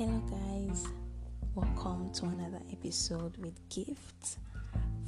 [0.00, 0.88] Hello, guys.
[1.54, 4.38] Welcome to another episode with Gifts.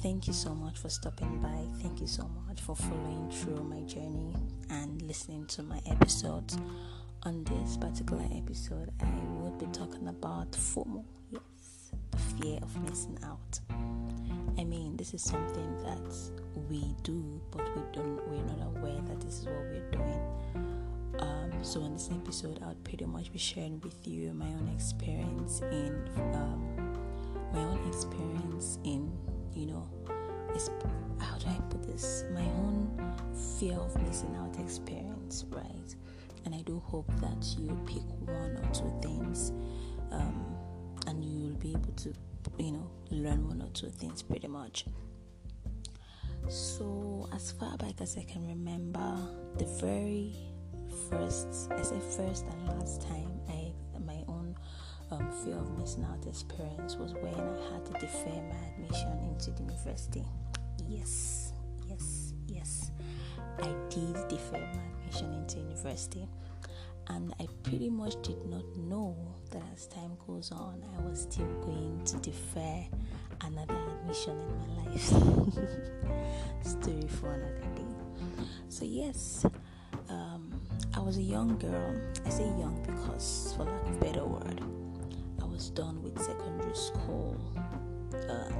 [0.03, 1.65] Thank you so much for stopping by.
[1.81, 4.35] Thank you so much for following through my journey
[4.69, 6.59] and listening to my episodes.
[7.23, 9.09] On this particular episode, I
[9.41, 11.03] would be talking about FOMO.
[11.31, 13.59] Yes, the fear of missing out.
[14.59, 16.15] I mean, this is something that
[16.69, 18.21] we do, but we don't.
[18.29, 20.43] We're not aware that this is what we're doing
[21.23, 25.61] um, so, in this episode, I'll pretty much be sharing with you my own experience
[25.71, 26.93] in um,
[27.53, 29.11] my own experience in,
[29.53, 29.87] you know,
[31.19, 32.25] how do I put this?
[32.33, 33.13] My own
[33.57, 35.95] fear of missing out experience, right?
[36.45, 39.51] And I do hope that you pick one or two things,
[40.11, 40.57] um,
[41.07, 42.13] and you will be able to,
[42.57, 44.85] you know, learn one or two things pretty much.
[46.49, 49.17] So, as far back as I can remember,
[49.57, 50.35] the very
[51.09, 53.71] first, I say first and last time I
[54.05, 54.55] my own
[55.11, 59.51] um, fear of missing out experience was when I had to defer my admission into
[59.51, 60.23] the university.
[60.87, 61.53] Yes,
[61.87, 62.91] yes, yes.
[63.61, 66.27] I did defer my admission into university,
[67.07, 69.15] and I pretty much did not know
[69.51, 72.85] that as time goes on, I was still going to defer
[73.41, 75.03] another admission in my life.
[76.63, 77.83] Story for another day.
[78.69, 79.45] So yes,
[80.09, 80.52] um,
[80.95, 81.95] I was a young girl.
[82.25, 84.61] I say young because, for lack of a better word,
[85.41, 87.35] I was done with secondary school.
[88.29, 88.53] Um,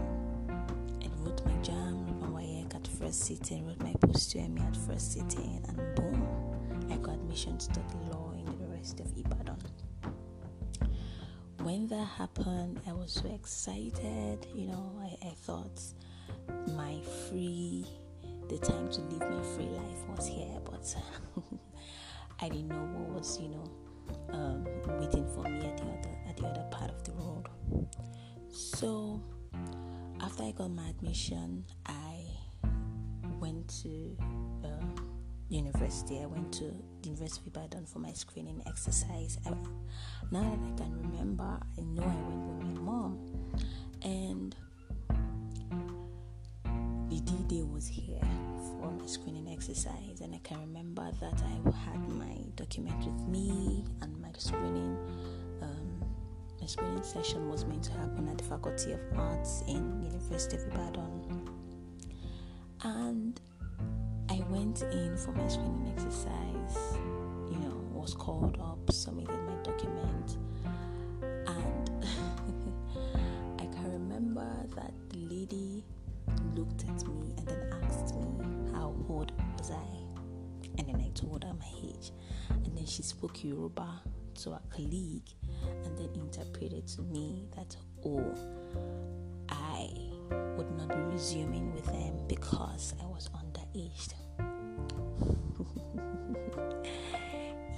[1.03, 4.75] I wrote my JAMB, wrote my WAEC at first sitting, wrote my post UME at
[4.75, 6.27] first sitting, and boom,
[6.91, 9.57] I got admission to study law in the University of Ibadan.
[11.61, 14.45] When that happened, I was so excited.
[14.53, 15.81] You know, I, I thought
[16.75, 17.85] my free
[18.49, 20.95] the time to live my free life was here, but
[22.39, 23.63] I didn't know what was, you know,
[24.33, 24.65] um,
[24.99, 27.47] waiting for me at the other at the other part of the road.
[28.49, 29.21] So
[30.21, 32.19] after I got my admission, I
[33.39, 34.17] went to
[34.63, 34.85] uh,
[35.49, 36.21] university.
[36.21, 36.65] I went to
[37.01, 39.37] the University of Ibadan for my screening exercise.
[39.45, 39.51] I,
[40.31, 43.19] now that I can remember, I know I went with my mom,
[44.01, 44.55] and
[47.09, 48.21] the D-Day was here
[48.83, 53.85] for my screening exercise, and I can remember that I had my document with me,
[54.01, 54.97] and my screening
[55.61, 56.03] um,
[56.59, 60.63] my screening session was meant to happen at the Faculty of Arts in University of
[60.67, 61.49] Ibadan,
[62.83, 63.39] and
[64.29, 66.97] I went in for my screening exercise.
[67.51, 70.37] You know, was called up, submitted my document,
[71.21, 72.05] and
[73.59, 75.85] I can remember that the lady
[76.55, 77.22] looked at me
[81.23, 82.11] told her my age.
[82.49, 84.01] And then she spoke Yoruba
[84.43, 85.29] to a colleague
[85.85, 87.75] and then interpreted to me that,
[88.05, 88.35] oh,
[89.49, 89.89] I
[90.57, 94.13] would not be resuming with them because I was underaged.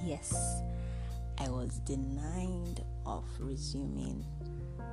[0.03, 0.61] yes,
[1.37, 4.25] I was denied of resuming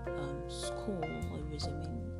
[0.06, 2.10] um, school or resuming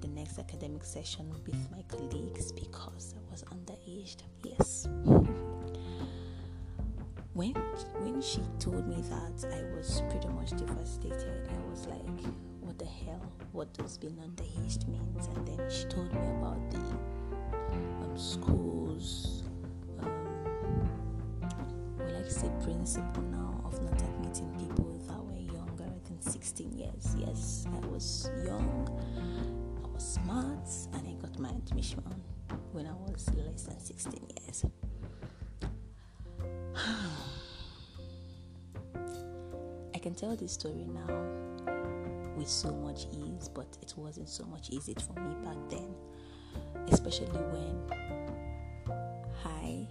[0.00, 4.22] the next academic session with my colleagues because I was underaged.
[4.42, 4.88] Yes.
[7.34, 7.54] when
[8.00, 11.48] when she told me that, I was pretty much devastated.
[11.48, 12.24] I was like,
[12.60, 13.32] "What the hell?
[13.52, 19.44] What does being underaged means?" And then she told me about the um, schools.
[20.00, 20.88] Um,
[21.98, 27.14] we like say principle now of not admitting people that were younger than 16 years.
[27.18, 28.88] Yes, I was young
[29.84, 32.02] I was smart and I got my admission
[32.72, 34.12] when I was less than 16
[34.44, 34.64] years.
[40.00, 41.06] Can tell this story now
[42.36, 45.94] with so much ease, but it wasn't so much easy for me back then,
[46.88, 47.82] especially when
[49.44, 49.86] I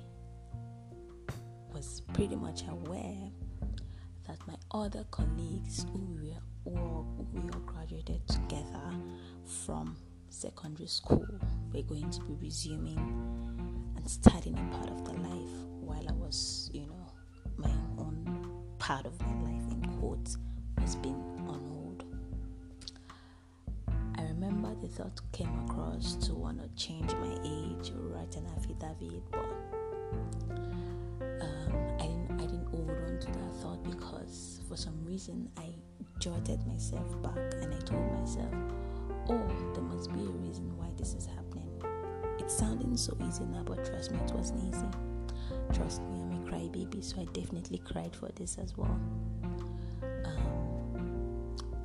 [1.74, 3.30] was pretty much aware
[4.28, 8.92] that my other colleagues who were all we all graduated together
[9.66, 9.96] from
[10.30, 11.26] secondary school
[11.74, 12.98] we're going to be resuming
[13.96, 17.12] and starting a part of the life while I was, you know,
[17.58, 19.59] my own part of my life
[20.00, 20.38] quotes
[20.82, 22.04] was being on hold.
[24.18, 28.46] I remember the thought came across to want to change my age or write an
[28.56, 29.46] affidavit, but
[31.42, 35.68] um, I didn't I didn't hold on to that thought because for some reason I
[36.20, 38.54] jotted myself back and I told myself
[39.30, 41.70] oh, there must be a reason why this is happening.
[42.40, 44.88] It's sounding so easy now, but trust me, it wasn't easy.
[45.74, 49.00] Trust me, I'm a crybaby, so I definitely cried for this as well.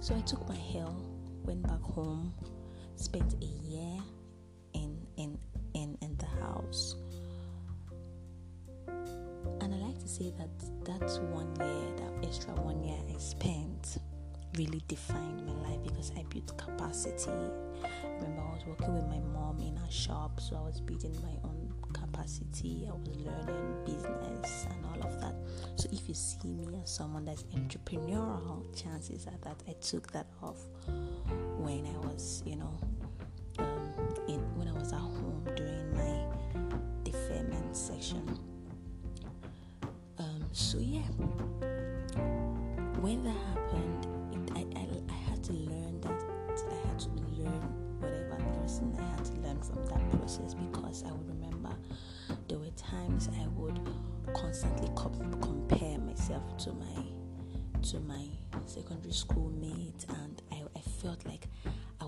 [0.05, 0.95] So I took my hell,
[1.47, 2.35] went back home,
[2.97, 4.03] spent a year
[4.75, 5.39] in in
[5.73, 6.97] in in the house.
[9.63, 10.51] And I like to say that
[10.85, 13.97] that one year, that extra one year I spent
[14.59, 17.31] really defined my life because I built capacity.
[18.21, 21.49] remember I was working with my mom in a shop, so I was building my
[21.49, 21.54] own
[22.25, 22.89] capacity.
[22.89, 25.35] I was learning business and all of that.
[25.77, 30.27] So if you see me as someone that's entrepreneurial, chances are that I took that
[30.43, 30.59] off
[31.59, 32.73] when I was, you know,
[33.59, 36.25] um, in when I was at home doing my
[37.05, 38.39] deferment section.
[40.19, 41.01] Um, so yeah,
[43.01, 43.94] when that happened,
[48.01, 51.75] whatever lesson I had to learn from that process because I would remember
[52.49, 53.79] there were times I would
[54.35, 57.05] constantly compare myself to my
[57.91, 58.27] to my
[58.67, 61.49] secondary school mates and I, I felt like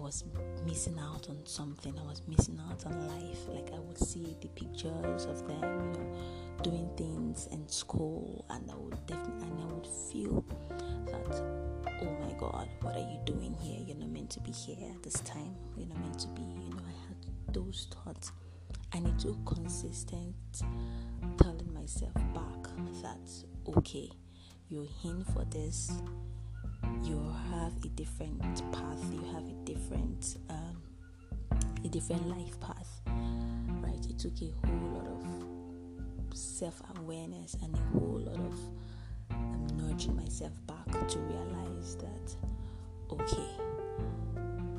[0.07, 0.23] was
[0.65, 1.93] missing out on something.
[1.99, 3.49] I was missing out on life.
[3.49, 6.17] Like I would see the pictures of them, you know,
[6.63, 10.45] doing things in school, and I would definitely, and I would feel
[11.07, 11.43] that,
[12.03, 13.81] oh my God, what are you doing here?
[13.85, 15.57] You're not meant to be here at this time.
[15.77, 16.43] You're not meant to be.
[16.43, 18.31] You know, I had those thoughts,
[18.93, 20.37] and it took consistent
[21.41, 22.63] telling myself back
[23.03, 23.29] that
[23.77, 24.09] okay,
[24.69, 25.91] you're in for this
[27.03, 30.77] you have a different path you have a different um,
[31.85, 33.01] a different life path
[33.83, 34.05] right?
[34.09, 38.55] It took a whole lot of self-awareness and a whole lot of
[39.31, 42.37] um, nudging myself back to realize that
[43.11, 43.67] okay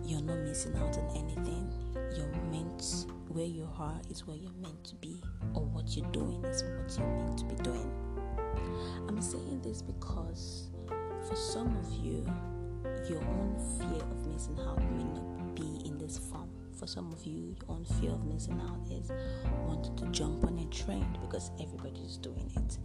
[0.07, 1.69] you're not missing out on anything.
[2.15, 5.21] You're meant where you are is where you're meant to be
[5.53, 7.91] or what you're doing is what you're meant to be doing.
[9.09, 10.66] I'm saying this because
[11.27, 12.25] for some of you,
[13.09, 16.49] your own fear of missing out may not be in this form.
[16.79, 19.11] For some of you, your own fear of missing out is
[19.65, 22.77] wanting to jump on a trend because everybody's doing it.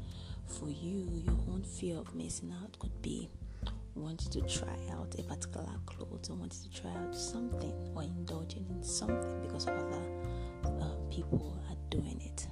[0.46, 3.28] For you, your own fear of missing out could be
[3.94, 8.66] wanting to try out a particular clothes or wanting to try out something or indulging
[8.70, 10.02] in something because other
[10.64, 12.46] uh, people are doing it.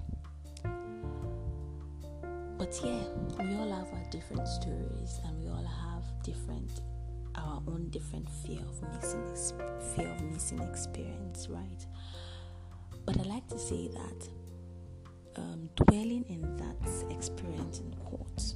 [2.60, 3.04] But yeah,
[3.38, 6.82] we all have our different stories and we all have different
[7.34, 9.24] our own different fear of missing
[9.96, 11.86] fear of missing experience, right?
[13.06, 14.28] But I like to say that
[15.36, 18.54] um, dwelling in that experience in court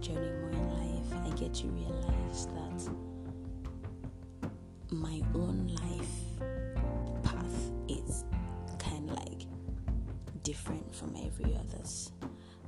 [0.00, 2.90] journey more in life, I get to realize that
[4.90, 8.24] my own life path is
[8.78, 9.46] kind of like
[10.42, 12.12] different from every other's.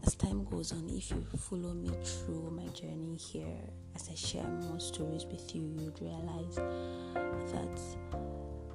[0.04, 3.60] As time goes on, if you follow me through my journey here,
[3.94, 6.56] as I share more stories with you, you'd realize
[7.52, 7.80] that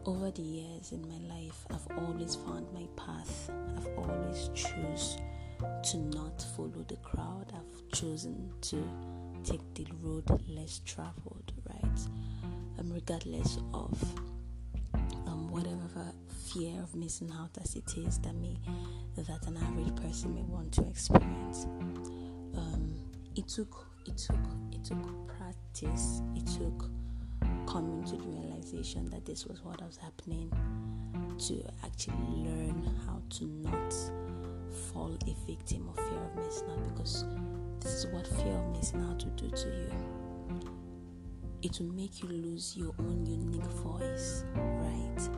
[0.06, 3.50] over the years in my life, I've always found my path.
[3.76, 5.18] I've always choose
[5.90, 7.52] to not follow the crowd.
[7.56, 8.76] I've chosen to
[9.46, 12.00] take the road less traveled, right?
[12.78, 14.04] Um, regardless of
[15.26, 16.12] um, whatever
[16.52, 18.60] fear of missing out as it is that me
[19.16, 21.66] that an average person may want to experience.
[22.58, 22.96] Um,
[23.38, 26.22] it took it took it took practice.
[26.36, 26.90] It took
[27.66, 30.52] coming to the realization that this was what was happening
[31.48, 33.94] to actually learn how to not
[34.92, 37.24] fall a victim of fear of missing out because
[37.86, 39.92] this is what fear of missing out will do to you.
[41.62, 45.30] It will make you lose your own unique voice, right?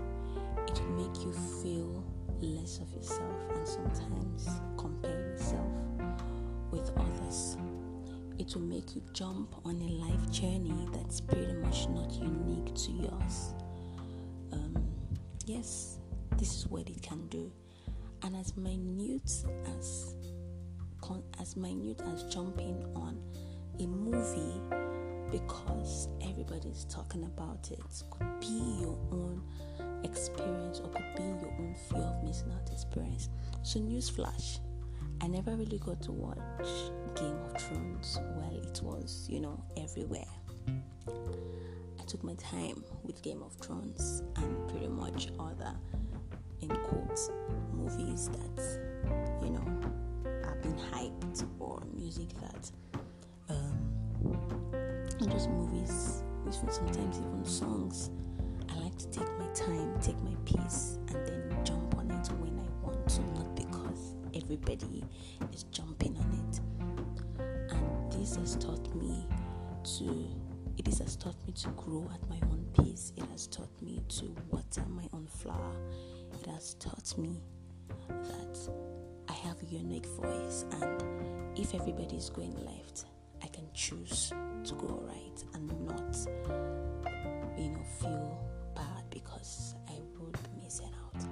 [0.66, 2.06] It will make you feel
[2.40, 5.68] less of yourself and sometimes compare yourself
[6.72, 7.58] with others.
[8.40, 12.92] It will make you jump on a life journey that's pretty much not unique to
[12.92, 13.54] yours.
[14.54, 14.88] Um,
[15.46, 15.98] yes,
[16.38, 17.52] this is what it can do
[18.24, 19.32] and as minute
[19.78, 20.16] as
[21.40, 23.20] as minute as jumping on
[23.80, 24.62] a movie
[25.32, 29.42] because everybody's talking about it could be your own
[30.04, 33.30] experience or could be your own fear of missing out experience.
[33.64, 34.60] So newsflash,
[35.22, 36.38] I never really got to watch
[37.16, 40.28] Game of Thrones Well, it was, you know, everywhere.
[40.68, 45.76] I took my time with Game of Thrones and pretty much other
[46.62, 47.30] in quotes
[47.72, 48.80] movies that
[49.44, 49.66] you know
[50.58, 52.72] have been hyped or music that
[53.50, 53.78] um
[55.30, 58.10] just movies movies, sometimes even songs.
[58.70, 62.60] I like to take my time, take my peace, and then jump on it when
[62.60, 65.04] I want to, not because everybody
[65.54, 66.60] is jumping on it.
[67.72, 69.26] And this has taught me
[69.98, 70.28] to
[70.78, 73.12] it has taught me to grow at my own pace.
[73.18, 75.76] It has taught me to water my own flower.
[76.40, 77.42] It has taught me
[78.08, 78.70] that
[79.30, 81.04] I have a unique voice, and
[81.58, 83.06] if everybody is going left,
[83.44, 86.18] I can choose to go right and not,
[87.58, 91.24] you know, feel bad because I would be missing out.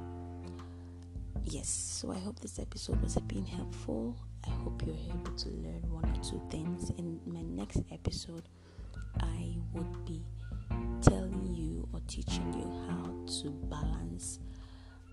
[1.43, 4.15] Yes, so I hope this episode was being helpful.
[4.45, 6.89] I hope you're able to learn one or two things.
[6.97, 8.43] In my next episode,
[9.19, 10.23] I would be
[11.01, 13.11] telling you or teaching you how
[13.41, 14.39] to balance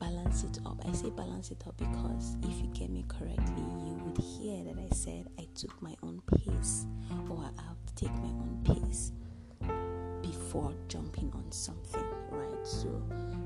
[0.02, 0.82] balance it up.
[0.88, 4.76] I say balance it up because if you get me correctly, you would hear that
[4.76, 6.86] I said I took my own pace
[7.30, 9.12] or I have to take my own pace
[10.20, 12.66] before jumping on something, right?
[12.66, 13.00] So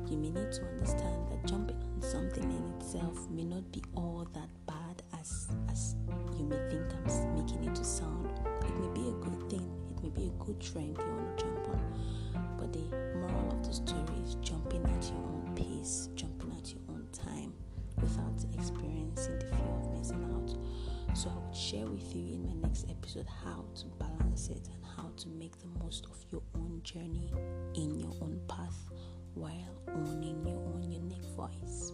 [0.08, 4.26] you may need to understand that jumping on something in itself may not be all
[4.32, 5.94] that bad as as
[6.38, 8.30] you may think I'm making it to sound.
[8.62, 11.44] It may be a good thing, it may be a good trend you want to
[11.44, 11.82] jump on.
[12.58, 12.80] But the
[13.18, 17.52] moral of the story is jumping at your own pace, jumping at your own time
[18.00, 21.16] without experiencing the fear of missing out.
[21.16, 24.84] So I will share with you in my next episode how to balance it and
[24.96, 27.32] how to make the most of your own journey
[27.74, 28.90] in your own path
[29.34, 29.52] while
[29.88, 31.92] owning your own unique voice.